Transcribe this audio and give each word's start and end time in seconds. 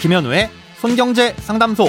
김현우의 0.00 0.48
손경제 0.76 1.32
상담소. 1.38 1.86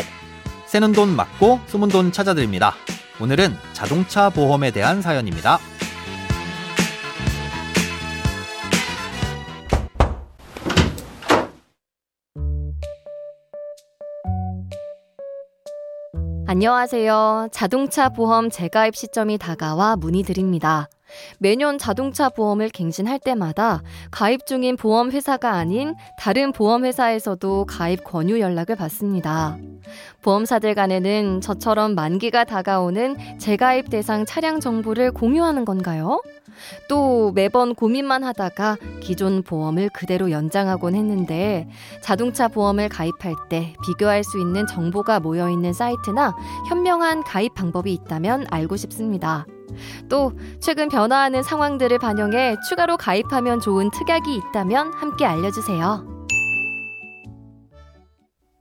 새는 0.66 0.94
돈 0.94 1.16
맞고 1.16 1.60
숨은 1.68 1.90
돈 1.90 2.12
찾아드립니다. 2.12 2.74
오늘은 3.21 3.54
자동차 3.73 4.32
보험에 4.32 4.71
대한 4.71 5.04
사연입니다. 5.04 5.59
안녕하세요. 16.48 17.50
자동차 17.52 18.10
보험 18.10 18.50
재가입 18.50 18.96
시점이 18.96 19.38
다가와 19.38 19.98
문의드립니다. 19.98 20.90
매년 21.38 21.77
자동차 21.77 22.30
보험을 22.30 22.70
갱신할 22.70 23.20
때마다 23.20 23.81
가입 24.12 24.45
중인 24.45 24.77
보험회사가 24.77 25.54
아닌 25.54 25.95
다른 26.18 26.52
보험회사에서도 26.52 27.66
가입 27.66 28.04
권유 28.04 28.40
연락을 28.40 28.76
받습니다. 28.76 29.58
보험사들 30.22 30.76
간에는 30.76 31.41
저처럼 31.41 31.95
만기가 31.95 32.44
다가오는 32.44 33.40
재가입 33.40 33.90
대상 33.90 34.26
차량 34.26 34.59
정보를 34.59 35.12
공유하는 35.12 35.66
건가요? 35.66 36.22
또 36.88 37.32
매번 37.34 37.73
고민만 37.73 38.23
하다가 38.23 38.77
기존 38.99 39.44
보험을 39.44 39.90
그대로 39.90 40.32
연장하곤 40.32 40.96
했는데 40.96 41.68
자동차 42.02 42.48
보험을 42.48 42.90
가입할 42.90 43.35
때 43.49 43.73
비교할 43.85 44.23
수 44.23 44.40
있는 44.40 44.68
정보가 44.68 45.20
모여 45.21 45.49
있는 45.49 45.73
사이트나 45.73 46.35
현명한 46.68 47.23
가입 47.23 47.54
방법이 47.55 47.94
있다면 47.94 48.48
알고 48.49 48.76
싶습니다. 48.77 49.46
또 50.09 50.34
최근 50.59 50.90
변화하는 50.90 51.44
상황들을 51.44 51.98
반영해 51.99 52.57
추가로 52.68 52.98
가입하면 52.98 53.60
좋은 53.60 53.90
특약이 53.91 54.35
있다면 54.35 54.93
함께 54.93 55.26
알려주세요. 55.26 56.20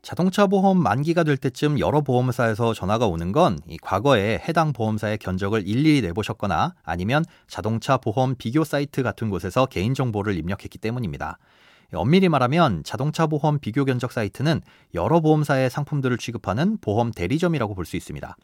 자동차 0.01 0.47
보험 0.47 0.83
만기가 0.83 1.23
될 1.23 1.37
때쯤 1.37 1.79
여러 1.81 2.01
보험사에서 2.01 2.73
전화가 2.73 3.07
오는 3.07 3.31
건 3.31 3.59
과거에 3.83 4.41
해당 4.49 4.73
보험사의 4.73 5.19
견적을 5.19 5.69
일일이 5.69 6.01
내보셨거나 6.01 6.75
아니면 6.83 7.25
자동차 7.47 7.99
보험 7.99 8.35
비교 8.39 8.65
사이트 8.65 9.03
같은 9.03 9.29
곳에서 9.29 9.67
개인정보를 9.67 10.35
입력했기 10.39 10.79
때문입니다. 10.79 11.39
엄밀히 11.93 12.29
말하면 12.31 12.85
자동차 12.85 13.27
보험 13.27 13.59
비교 13.59 13.85
견적 13.85 14.13
사이트는 14.13 14.63
여러 14.95 15.21
보험사의 15.21 15.69
상품들을 15.69 16.17
취급하는 16.17 16.79
보험 16.81 17.11
대리점이라고 17.13 17.75
볼 17.75 17.85
수 17.85 17.97
있습니다. 17.97 18.37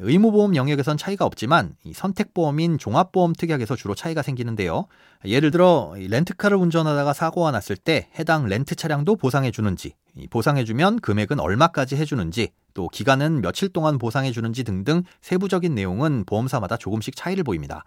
의무보험 0.00 0.54
영역에선 0.54 0.96
차이가 0.96 1.24
없지만 1.24 1.74
선택보험인 1.92 2.78
종합보험 2.78 3.32
특약에서 3.32 3.74
주로 3.74 3.94
차이가 3.94 4.22
생기는데요. 4.22 4.86
예를 5.24 5.50
들어 5.50 5.92
렌트카를 5.96 6.56
운전하다가 6.56 7.12
사고가 7.12 7.50
났을 7.50 7.76
때 7.76 8.08
해당 8.18 8.46
렌트 8.46 8.76
차량도 8.76 9.16
보상해 9.16 9.50
주는지, 9.50 9.94
보상해 10.30 10.64
주면 10.64 11.00
금액은 11.00 11.40
얼마까지 11.40 11.96
해 11.96 12.04
주는지, 12.04 12.50
또 12.74 12.88
기간은 12.88 13.40
며칠 13.40 13.68
동안 13.68 13.98
보상해 13.98 14.30
주는지 14.30 14.62
등등 14.62 15.02
세부적인 15.20 15.74
내용은 15.74 16.24
보험사마다 16.26 16.76
조금씩 16.76 17.16
차이를 17.16 17.42
보입니다. 17.42 17.84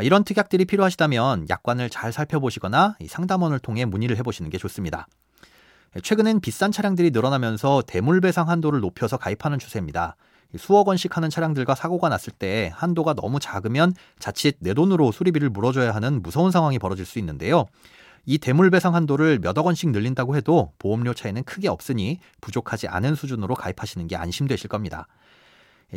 이런 0.00 0.24
특약들이 0.24 0.64
필요하시다면 0.64 1.48
약관을 1.50 1.90
잘 1.90 2.10
살펴보시거나 2.10 2.96
상담원을 3.06 3.58
통해 3.58 3.84
문의를 3.84 4.16
해보시는 4.16 4.50
게 4.50 4.56
좋습니다. 4.56 5.06
최근엔 6.02 6.40
비싼 6.40 6.72
차량들이 6.72 7.10
늘어나면서 7.10 7.82
대물배상 7.86 8.48
한도를 8.48 8.80
높여서 8.80 9.18
가입하는 9.18 9.58
추세입니다. 9.58 10.16
수억 10.56 10.88
원씩 10.88 11.16
하는 11.16 11.30
차량들과 11.30 11.74
사고가 11.74 12.08
났을 12.08 12.32
때 12.32 12.72
한도가 12.74 13.14
너무 13.14 13.40
작으면 13.40 13.94
자칫 14.18 14.56
내 14.60 14.74
돈으로 14.74 15.12
수리비를 15.12 15.50
물어줘야 15.50 15.94
하는 15.94 16.22
무서운 16.22 16.50
상황이 16.50 16.78
벌어질 16.78 17.04
수 17.04 17.18
있는데요. 17.18 17.66
이 18.26 18.38
대물배상 18.38 18.94
한도를 18.94 19.38
몇억 19.40 19.66
원씩 19.66 19.90
늘린다고 19.90 20.36
해도 20.36 20.72
보험료 20.78 21.12
차이는 21.12 21.44
크게 21.44 21.68
없으니 21.68 22.18
부족하지 22.40 22.88
않은 22.88 23.14
수준으로 23.14 23.54
가입하시는 23.54 24.06
게 24.06 24.16
안심되실 24.16 24.68
겁니다. 24.68 25.06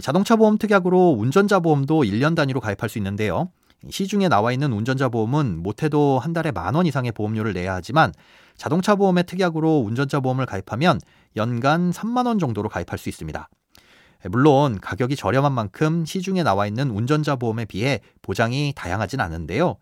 자동차 0.01 0.35
보험 0.35 0.57
특약으로 0.57 1.15
운전자 1.17 1.59
보험도 1.59 2.03
1년 2.03 2.35
단위로 2.35 2.59
가입할 2.59 2.89
수 2.89 2.97
있는데요. 2.99 3.49
시중에 3.89 4.27
나와 4.27 4.51
있는 4.51 4.73
운전자 4.73 5.07
보험은 5.07 5.61
못해도 5.61 6.19
한 6.19 6.33
달에 6.33 6.51
만 6.51 6.75
원 6.75 6.85
이상의 6.85 7.11
보험료를 7.11 7.53
내야 7.53 7.75
하지만 7.75 8.11
자동차 8.57 8.95
보험의 8.95 9.23
특약으로 9.25 9.79
운전자 9.79 10.19
보험을 10.19 10.45
가입하면 10.45 10.99
연간 11.35 11.91
3만 11.91 12.25
원 12.25 12.39
정도로 12.39 12.69
가입할 12.69 12.97
수 12.97 13.07
있습니다. 13.07 13.47
물론 14.25 14.79
가격이 14.79 15.15
저렴한 15.15 15.51
만큼 15.51 16.05
시중에 16.05 16.43
나와 16.43 16.67
있는 16.67 16.89
운전자 16.89 17.35
보험에 17.35 17.65
비해 17.65 18.01
보장이 18.21 18.73
다양하진 18.75 19.19
않은데요. 19.19 19.77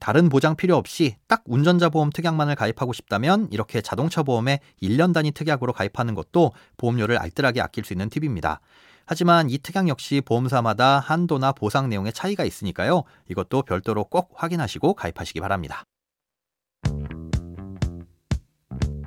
다른 0.00 0.28
보장 0.28 0.56
필요 0.56 0.76
없이 0.76 1.16
딱 1.26 1.42
운전자 1.46 1.88
보험 1.88 2.10
특약만을 2.10 2.54
가입하고 2.54 2.92
싶다면 2.92 3.48
이렇게 3.50 3.80
자동차 3.80 4.22
보험에 4.22 4.60
1년 4.82 5.14
단위 5.14 5.30
특약으로 5.30 5.72
가입하는 5.72 6.14
것도 6.14 6.52
보험료를 6.76 7.18
알뜰하게 7.18 7.60
아낄 7.60 7.84
수 7.84 7.92
있는 7.92 8.10
팁입니다. 8.10 8.60
하지만 9.06 9.48
이 9.48 9.58
특약 9.58 9.88
역시 9.88 10.20
보험사마다 10.24 10.98
한도나 10.98 11.52
보상 11.52 11.88
내용에 11.88 12.10
차이가 12.10 12.44
있으니까요. 12.44 13.04
이것도 13.30 13.62
별도로 13.62 14.04
꼭 14.04 14.32
확인하시고 14.34 14.94
가입하시기 14.94 15.40
바랍니다. 15.40 15.84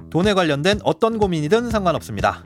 돈에 0.09 0.33
관련된 0.33 0.79
어떤 0.83 1.19
고민이든 1.19 1.69
상관없습니다. 1.69 2.45